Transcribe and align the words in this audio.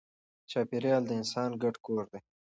چاپېریال 0.51 1.03
د 1.07 1.11
انسان 1.19 1.49
ګډ 1.61 1.75
کور 1.85 2.03
دی. 2.11 2.19